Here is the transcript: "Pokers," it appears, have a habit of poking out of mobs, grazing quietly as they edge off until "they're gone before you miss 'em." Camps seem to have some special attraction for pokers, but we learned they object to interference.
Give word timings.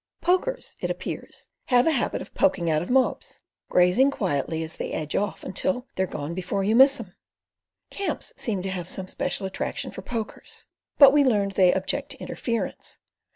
"Pokers," 0.19 0.77
it 0.79 0.89
appears, 0.89 1.47
have 1.65 1.85
a 1.85 1.91
habit 1.91 2.23
of 2.23 2.33
poking 2.33 2.71
out 2.71 2.81
of 2.81 2.89
mobs, 2.89 3.39
grazing 3.69 4.09
quietly 4.09 4.63
as 4.63 4.77
they 4.77 4.89
edge 4.91 5.15
off 5.15 5.43
until 5.43 5.85
"they're 5.93 6.07
gone 6.07 6.33
before 6.33 6.63
you 6.63 6.75
miss 6.75 6.99
'em." 6.99 7.13
Camps 7.91 8.33
seem 8.35 8.63
to 8.63 8.71
have 8.71 8.89
some 8.89 9.07
special 9.07 9.45
attraction 9.45 9.91
for 9.91 10.01
pokers, 10.01 10.65
but 10.97 11.13
we 11.13 11.23
learned 11.23 11.51
they 11.51 11.71
object 11.71 12.09
to 12.13 12.17
interference. 12.17 12.97